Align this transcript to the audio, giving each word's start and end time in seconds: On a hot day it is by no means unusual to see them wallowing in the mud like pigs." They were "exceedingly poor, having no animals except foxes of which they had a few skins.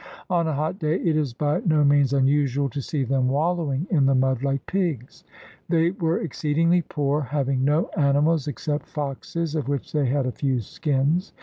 On 0.31 0.47
a 0.47 0.53
hot 0.53 0.79
day 0.79 0.95
it 0.95 1.15
is 1.15 1.31
by 1.31 1.59
no 1.63 1.83
means 1.83 2.11
unusual 2.11 2.69
to 2.71 2.81
see 2.81 3.03
them 3.03 3.29
wallowing 3.29 3.85
in 3.91 4.07
the 4.07 4.15
mud 4.15 4.41
like 4.41 4.65
pigs." 4.65 5.23
They 5.69 5.91
were 5.91 6.17
"exceedingly 6.17 6.81
poor, 6.81 7.21
having 7.21 7.63
no 7.63 7.85
animals 7.95 8.47
except 8.47 8.87
foxes 8.87 9.53
of 9.53 9.67
which 9.67 9.91
they 9.93 10.07
had 10.07 10.25
a 10.25 10.31
few 10.31 10.59
skins. 10.59 11.33